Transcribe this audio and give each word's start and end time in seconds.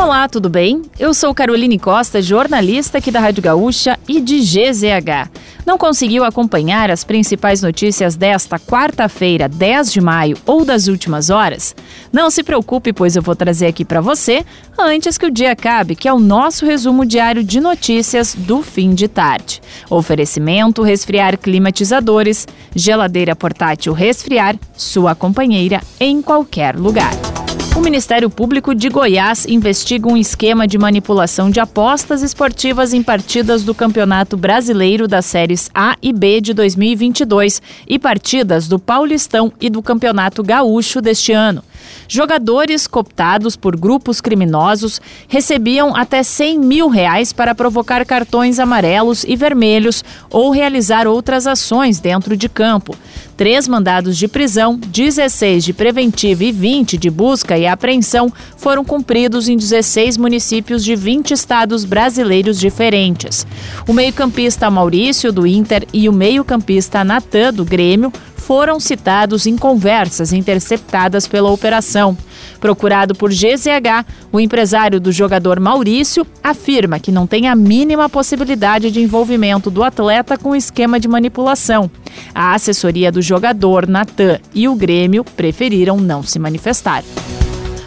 Olá, 0.00 0.26
tudo 0.26 0.48
bem? 0.48 0.80
Eu 0.98 1.12
sou 1.12 1.34
Caroline 1.34 1.78
Costa, 1.78 2.22
jornalista 2.22 2.96
aqui 2.96 3.10
da 3.10 3.20
Rádio 3.20 3.42
Gaúcha 3.42 3.98
e 4.08 4.18
de 4.18 4.40
GZH. 4.40 5.30
Não 5.66 5.76
conseguiu 5.76 6.24
acompanhar 6.24 6.90
as 6.90 7.04
principais 7.04 7.60
notícias 7.60 8.16
desta 8.16 8.58
quarta-feira, 8.58 9.46
10 9.46 9.92
de 9.92 10.00
maio 10.00 10.38
ou 10.46 10.64
das 10.64 10.88
últimas 10.88 11.28
horas? 11.28 11.76
Não 12.10 12.30
se 12.30 12.42
preocupe, 12.42 12.94
pois 12.94 13.14
eu 13.14 13.20
vou 13.20 13.36
trazer 13.36 13.66
aqui 13.66 13.84
para 13.84 14.00
você 14.00 14.42
antes 14.78 15.18
que 15.18 15.26
o 15.26 15.30
dia 15.30 15.52
acabe, 15.52 15.94
que 15.94 16.08
é 16.08 16.12
o 16.14 16.18
nosso 16.18 16.64
resumo 16.64 17.04
diário 17.04 17.44
de 17.44 17.60
notícias 17.60 18.34
do 18.34 18.62
fim 18.62 18.94
de 18.94 19.06
tarde. 19.06 19.60
Oferecimento: 19.90 20.82
resfriar 20.82 21.36
climatizadores, 21.36 22.48
geladeira 22.74 23.36
portátil 23.36 23.92
resfriar, 23.92 24.56
sua 24.74 25.14
companheira 25.14 25.82
em 26.00 26.22
qualquer 26.22 26.74
lugar. 26.74 27.29
O 27.76 27.80
Ministério 27.80 28.28
Público 28.28 28.74
de 28.74 28.88
Goiás 28.88 29.46
investiga 29.46 30.08
um 30.08 30.16
esquema 30.16 30.66
de 30.66 30.76
manipulação 30.76 31.48
de 31.48 31.60
apostas 31.60 32.20
esportivas 32.20 32.92
em 32.92 33.02
partidas 33.02 33.62
do 33.62 33.74
Campeonato 33.74 34.36
Brasileiro 34.36 35.06
das 35.06 35.24
séries 35.24 35.70
A 35.72 35.96
e 36.02 36.12
B 36.12 36.40
de 36.40 36.52
2022 36.52 37.62
e 37.86 37.98
partidas 37.98 38.66
do 38.66 38.78
Paulistão 38.78 39.52
e 39.60 39.70
do 39.70 39.82
Campeonato 39.82 40.42
Gaúcho 40.42 41.00
deste 41.00 41.32
ano. 41.32 41.62
Jogadores 42.08 42.86
cooptados 42.86 43.56
por 43.56 43.76
grupos 43.76 44.20
criminosos 44.20 45.00
recebiam 45.28 45.94
até 45.94 46.22
100 46.22 46.58
mil 46.58 46.88
reais 46.88 47.32
para 47.32 47.54
provocar 47.54 48.04
cartões 48.04 48.58
amarelos 48.58 49.24
e 49.24 49.36
vermelhos 49.36 50.04
ou 50.30 50.50
realizar 50.50 51.06
outras 51.06 51.46
ações 51.46 52.00
dentro 52.00 52.36
de 52.36 52.48
campo. 52.48 52.96
Três 53.36 53.66
mandados 53.66 54.18
de 54.18 54.28
prisão, 54.28 54.76
16 54.76 55.64
de 55.64 55.72
preventiva 55.72 56.44
e 56.44 56.52
20 56.52 56.98
de 56.98 57.08
busca 57.08 57.56
e 57.56 57.66
apreensão 57.66 58.30
foram 58.56 58.84
cumpridos 58.84 59.48
em 59.48 59.56
16 59.56 60.18
municípios 60.18 60.84
de 60.84 60.94
20 60.94 61.32
estados 61.32 61.86
brasileiros 61.86 62.60
diferentes. 62.60 63.46
O 63.88 63.94
meio-campista 63.94 64.70
Maurício, 64.70 65.32
do 65.32 65.46
Inter, 65.46 65.86
e 65.90 66.06
o 66.06 66.12
meio-campista 66.12 67.02
Natan, 67.02 67.52
do 67.54 67.64
Grêmio, 67.64 68.12
foram 68.50 68.80
citados 68.80 69.46
em 69.46 69.56
conversas 69.56 70.32
interceptadas 70.32 71.28
pela 71.28 71.52
operação. 71.52 72.18
Procurado 72.58 73.14
por 73.14 73.30
GZH, 73.30 74.04
o 74.32 74.40
empresário 74.40 74.98
do 74.98 75.12
jogador 75.12 75.60
Maurício 75.60 76.26
afirma 76.42 76.98
que 76.98 77.12
não 77.12 77.28
tem 77.28 77.46
a 77.46 77.54
mínima 77.54 78.08
possibilidade 78.08 78.90
de 78.90 79.00
envolvimento 79.00 79.70
do 79.70 79.84
atleta 79.84 80.36
com 80.36 80.50
o 80.50 80.56
esquema 80.56 80.98
de 80.98 81.06
manipulação. 81.06 81.88
A 82.34 82.52
assessoria 82.52 83.12
do 83.12 83.22
jogador, 83.22 83.86
Natan, 83.86 84.40
e 84.52 84.66
o 84.66 84.74
Grêmio 84.74 85.22
preferiram 85.22 85.98
não 85.98 86.24
se 86.24 86.40
manifestar. 86.40 87.04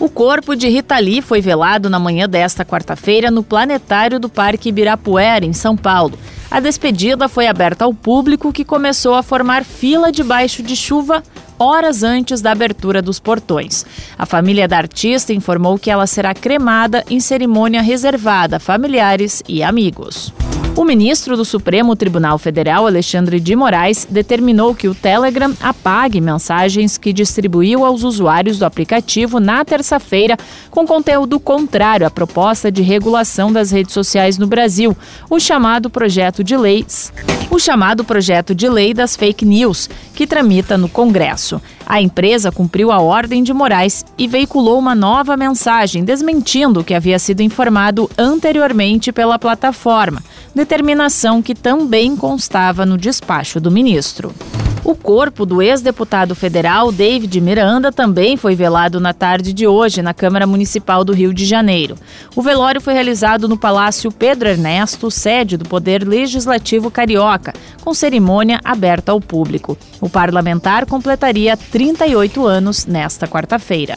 O 0.00 0.08
corpo 0.08 0.56
de 0.56 0.70
Rita 0.70 0.98
Lee 0.98 1.20
foi 1.20 1.42
velado 1.42 1.90
na 1.90 1.98
manhã 1.98 2.26
desta 2.26 2.64
quarta-feira 2.64 3.30
no 3.30 3.42
planetário 3.42 4.18
do 4.18 4.30
Parque 4.30 4.70
Ibirapuera, 4.70 5.44
em 5.44 5.52
São 5.52 5.76
Paulo. 5.76 6.18
A 6.56 6.60
despedida 6.60 7.28
foi 7.28 7.46
aberta 7.46 7.84
ao 7.84 7.92
público 7.92 8.50
que 8.50 8.64
começou 8.64 9.14
a 9.14 9.22
formar 9.22 9.62
fila 9.62 10.10
debaixo 10.10 10.62
de 10.62 10.74
chuva 10.74 11.22
horas 11.58 12.02
antes 12.02 12.40
da 12.40 12.50
abertura 12.50 13.02
dos 13.02 13.20
portões. 13.20 13.84
A 14.16 14.24
família 14.24 14.66
da 14.66 14.78
artista 14.78 15.34
informou 15.34 15.78
que 15.78 15.90
ela 15.90 16.06
será 16.06 16.32
cremada 16.32 17.04
em 17.10 17.20
cerimônia 17.20 17.82
reservada 17.82 18.56
a 18.56 18.58
familiares 18.58 19.42
e 19.46 19.62
amigos. 19.62 20.32
O 20.76 20.84
ministro 20.84 21.38
do 21.38 21.44
Supremo 21.44 21.96
Tribunal 21.96 22.36
Federal, 22.36 22.86
Alexandre 22.86 23.40
de 23.40 23.56
Moraes, 23.56 24.06
determinou 24.10 24.74
que 24.74 24.88
o 24.88 24.94
Telegram 24.94 25.54
apague 25.58 26.20
mensagens 26.20 26.98
que 26.98 27.14
distribuiu 27.14 27.82
aos 27.82 28.02
usuários 28.02 28.58
do 28.58 28.66
aplicativo 28.66 29.40
na 29.40 29.64
terça-feira 29.64 30.36
com 30.70 30.86
conteúdo 30.86 31.40
contrário 31.40 32.06
à 32.06 32.10
proposta 32.10 32.70
de 32.70 32.82
regulação 32.82 33.50
das 33.50 33.70
redes 33.70 33.94
sociais 33.94 34.36
no 34.36 34.46
Brasil, 34.46 34.94
o 35.30 35.40
chamado 35.40 35.88
projeto 35.88 36.44
de 36.44 36.54
leis 36.54 37.10
o 37.50 37.58
chamado 37.58 38.04
projeto 38.04 38.54
de 38.54 38.68
lei 38.68 38.92
das 38.92 39.16
fake 39.16 39.44
news, 39.44 39.88
que 40.14 40.26
tramita 40.26 40.76
no 40.76 40.88
Congresso. 40.88 41.60
A 41.86 42.00
empresa 42.02 42.50
cumpriu 42.50 42.90
a 42.90 43.00
ordem 43.00 43.42
de 43.42 43.52
Moraes 43.52 44.04
e 44.18 44.26
veiculou 44.26 44.78
uma 44.78 44.94
nova 44.94 45.36
mensagem 45.36 46.04
desmentindo 46.04 46.80
o 46.80 46.84
que 46.84 46.94
havia 46.94 47.18
sido 47.18 47.42
informado 47.42 48.10
anteriormente 48.18 49.12
pela 49.12 49.38
plataforma, 49.38 50.22
determinação 50.56 51.42
que 51.42 51.54
também 51.54 52.16
constava 52.16 52.86
no 52.86 52.96
despacho 52.96 53.60
do 53.60 53.70
ministro. 53.70 54.34
O 54.82 54.94
corpo 54.94 55.44
do 55.44 55.60
ex-deputado 55.60 56.34
federal 56.34 56.90
David 56.90 57.38
Miranda 57.42 57.92
também 57.92 58.38
foi 58.38 58.54
velado 58.54 58.98
na 58.98 59.12
tarde 59.12 59.52
de 59.52 59.66
hoje 59.66 60.00
na 60.00 60.14
Câmara 60.14 60.46
Municipal 60.46 61.04
do 61.04 61.12
Rio 61.12 61.34
de 61.34 61.44
Janeiro. 61.44 61.96
O 62.34 62.40
velório 62.40 62.80
foi 62.80 62.94
realizado 62.94 63.46
no 63.46 63.58
Palácio 63.58 64.10
Pedro 64.10 64.48
Ernesto, 64.48 65.10
sede 65.10 65.58
do 65.58 65.68
Poder 65.68 66.08
Legislativo 66.08 66.90
Carioca, 66.90 67.52
com 67.82 67.92
cerimônia 67.92 68.58
aberta 68.64 69.12
ao 69.12 69.20
público. 69.20 69.76
O 70.00 70.08
parlamentar 70.08 70.86
completaria 70.86 71.54
38 71.54 72.46
anos 72.46 72.86
nesta 72.86 73.28
quarta-feira. 73.28 73.96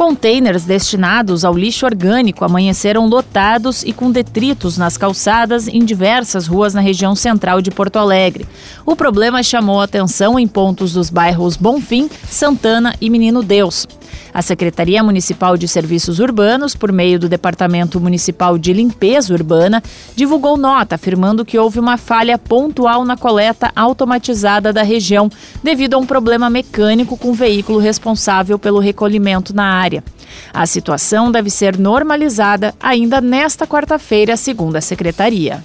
Containers 0.00 0.64
destinados 0.64 1.44
ao 1.44 1.52
lixo 1.52 1.84
orgânico 1.84 2.42
amanheceram 2.42 3.06
lotados 3.06 3.82
e 3.82 3.92
com 3.92 4.10
detritos 4.10 4.78
nas 4.78 4.96
calçadas 4.96 5.68
em 5.68 5.84
diversas 5.84 6.46
ruas 6.46 6.72
na 6.72 6.80
região 6.80 7.14
central 7.14 7.60
de 7.60 7.70
Porto 7.70 7.98
Alegre. 7.98 8.48
O 8.86 8.96
problema 8.96 9.42
chamou 9.42 9.78
atenção 9.78 10.38
em 10.38 10.48
pontos 10.48 10.94
dos 10.94 11.10
bairros 11.10 11.54
Bonfim, 11.54 12.08
Santana 12.30 12.96
e 12.98 13.10
Menino 13.10 13.42
Deus. 13.42 13.86
A 14.32 14.42
Secretaria 14.42 15.02
Municipal 15.02 15.56
de 15.56 15.66
Serviços 15.66 16.18
Urbanos, 16.18 16.74
por 16.74 16.92
meio 16.92 17.18
do 17.18 17.28
Departamento 17.28 18.00
Municipal 18.00 18.56
de 18.56 18.72
Limpeza 18.72 19.34
Urbana, 19.34 19.82
divulgou 20.14 20.56
nota 20.56 20.94
afirmando 20.94 21.44
que 21.44 21.58
houve 21.58 21.80
uma 21.80 21.96
falha 21.96 22.38
pontual 22.38 23.04
na 23.04 23.16
coleta 23.16 23.72
automatizada 23.74 24.72
da 24.72 24.82
região, 24.82 25.30
devido 25.62 25.94
a 25.94 25.98
um 25.98 26.06
problema 26.06 26.48
mecânico 26.48 27.16
com 27.16 27.30
o 27.30 27.34
veículo 27.34 27.78
responsável 27.78 28.58
pelo 28.58 28.78
recolhimento 28.78 29.54
na 29.54 29.64
área. 29.64 30.04
A 30.52 30.66
situação 30.66 31.30
deve 31.30 31.50
ser 31.50 31.78
normalizada 31.78 32.74
ainda 32.80 33.20
nesta 33.20 33.66
quarta-feira, 33.66 34.36
segundo 34.36 34.76
a 34.76 34.80
Secretaria. 34.80 35.62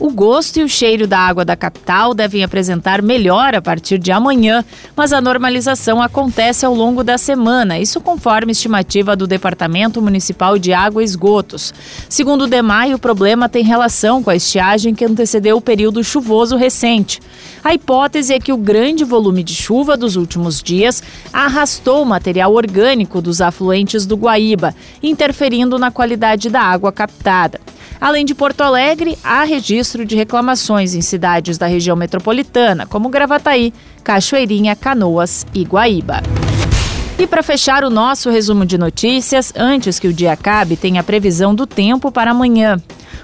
O 0.00 0.08
gosto 0.10 0.56
e 0.56 0.62
o 0.62 0.68
cheiro 0.68 1.06
da 1.06 1.18
água 1.18 1.44
da 1.44 1.54
capital 1.54 2.14
devem 2.14 2.42
apresentar 2.42 3.02
melhor 3.02 3.54
a 3.54 3.60
partir 3.60 3.98
de 3.98 4.10
amanhã, 4.10 4.64
mas 4.96 5.12
a 5.12 5.20
normalização 5.20 6.00
acontece 6.00 6.64
ao 6.64 6.74
longo 6.74 7.04
da 7.04 7.18
semana, 7.18 7.78
isso 7.78 8.00
conforme 8.00 8.52
estimativa 8.52 9.14
do 9.14 9.26
Departamento 9.26 10.00
Municipal 10.00 10.58
de 10.58 10.72
Água 10.72 11.02
e 11.02 11.04
Esgotos. 11.04 11.74
Segundo 12.08 12.44
o 12.44 12.46
DEMAI, 12.46 12.94
o 12.94 12.98
problema 12.98 13.46
tem 13.46 13.62
relação 13.62 14.22
com 14.22 14.30
a 14.30 14.36
estiagem 14.36 14.94
que 14.94 15.04
antecedeu 15.04 15.58
o 15.58 15.60
período 15.60 16.02
chuvoso 16.02 16.56
recente. 16.56 17.20
A 17.62 17.74
hipótese 17.74 18.32
é 18.32 18.40
que 18.40 18.54
o 18.54 18.56
grande 18.56 19.04
volume 19.04 19.42
de 19.42 19.54
chuva 19.54 19.98
dos 19.98 20.16
últimos 20.16 20.62
dias 20.62 21.02
arrastou 21.30 22.02
o 22.02 22.06
material 22.06 22.54
orgânico 22.54 23.20
dos 23.20 23.42
afluentes 23.42 24.06
do 24.06 24.16
Guaíba, 24.16 24.74
interferindo 25.02 25.78
na 25.78 25.90
qualidade 25.90 26.48
da 26.48 26.62
água 26.62 26.90
captada. 26.90 27.60
Além 28.00 28.24
de 28.24 28.34
Porto 28.34 28.62
Alegre, 28.62 29.18
há 29.22 29.44
registro 29.44 30.06
de 30.06 30.16
reclamações 30.16 30.94
em 30.94 31.02
cidades 31.02 31.58
da 31.58 31.66
região 31.66 31.94
metropolitana, 31.94 32.86
como 32.86 33.10
Gravataí, 33.10 33.74
Cachoeirinha, 34.02 34.74
Canoas 34.74 35.46
e 35.52 35.64
Guaíba. 35.64 36.22
E 37.18 37.26
para 37.26 37.42
fechar 37.42 37.84
o 37.84 37.90
nosso 37.90 38.30
resumo 38.30 38.64
de 38.64 38.78
notícias, 38.78 39.52
antes 39.54 39.98
que 39.98 40.08
o 40.08 40.12
dia 40.12 40.32
acabe, 40.32 40.74
tem 40.74 40.98
a 40.98 41.02
previsão 41.02 41.54
do 41.54 41.66
tempo 41.66 42.10
para 42.10 42.30
amanhã. 42.30 42.80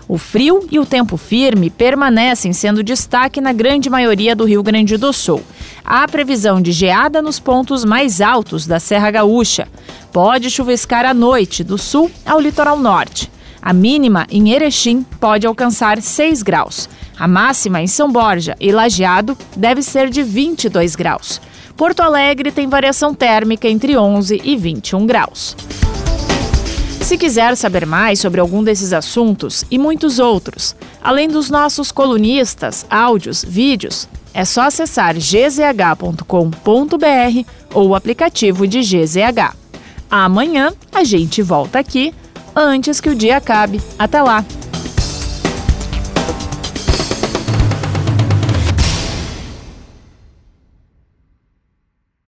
O 0.07 0.19
frio 0.19 0.67
e 0.71 0.79
o 0.79 0.85
tempo 0.85 1.17
firme 1.17 1.71
permanecem 1.71 2.53
sendo 2.53 2.83
destaque 2.83 3.41
na 3.41 3.55
grande 3.55 3.89
maioria 3.89 4.37
do 4.37 4.45
Rio 4.45 4.63
Grande 4.63 4.99
do 4.99 5.11
Sul. 5.11 5.43
Há 5.83 6.07
previsão 6.07 6.61
de 6.61 6.71
geada 6.71 7.23
nos 7.23 7.41
pontos 7.41 7.83
mais 7.83 8.21
altos 8.21 8.67
da 8.67 8.79
Serra 8.79 9.11
Gaúcha. 9.11 9.67
Pode 10.13 10.51
chuviscar 10.51 11.07
à 11.07 11.15
noite, 11.15 11.65
do 11.65 11.79
sul 11.79 12.11
ao 12.27 12.39
litoral 12.39 12.79
norte. 12.79 13.31
A 13.67 13.73
mínima 13.73 14.29
em 14.31 14.53
Erechim 14.53 15.05
pode 15.19 15.45
alcançar 15.45 16.01
6 16.01 16.41
graus. 16.45 16.89
A 17.19 17.27
máxima 17.27 17.83
em 17.83 17.89
São 17.89 18.13
Borja 18.13 18.55
e 18.61 18.71
Lajeado 18.71 19.37
deve 19.57 19.83
ser 19.83 20.09
de 20.09 20.23
22 20.23 20.95
graus. 20.95 21.41
Porto 21.77 21.99
Alegre 21.99 22.53
tem 22.53 22.69
variação 22.69 23.13
térmica 23.13 23.69
entre 23.69 23.97
11 23.97 24.41
e 24.45 24.57
21 24.57 25.05
graus. 25.05 25.57
Se 27.01 27.19
quiser 27.19 27.57
saber 27.57 27.85
mais 27.85 28.21
sobre 28.21 28.41
algum 28.41 28.63
desses 28.63 28.93
assuntos 28.93 29.65
e 29.69 29.79
muitos 29.79 30.21
outros, 30.21 30.77
além 31.03 31.27
dos 31.29 31.51
nossos 31.51 31.91
colunistas, 31.91 32.87
áudios, 32.89 33.45
vídeos, 33.45 34.09
é 34.33 34.45
só 34.45 34.63
acessar 34.63 35.17
gzh.com.br 35.17 36.25
ou 37.75 37.89
o 37.89 37.95
aplicativo 37.97 38.65
de 38.65 38.79
GZH. 38.79 39.57
Amanhã 40.09 40.73
a 40.95 41.03
gente 41.03 41.43
volta 41.43 41.81
aqui 41.81 42.15
antes 42.57 43.01
que 43.01 43.11
o 43.11 43.15
dia 43.15 43.37
acabe. 43.37 43.81
Até 43.99 44.23
lá! 44.23 44.45